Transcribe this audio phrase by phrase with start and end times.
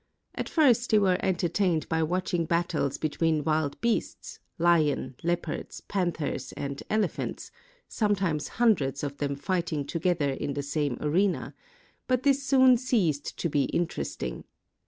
[0.33, 6.81] At first they were entertained by watching battles between wild beasts, lions, leopards, panthers, and
[6.89, 7.51] elephants,
[7.87, 11.53] sometimes hundreds of them fighting together in the same arena;
[12.07, 14.43] but this soon ceased to be interesting.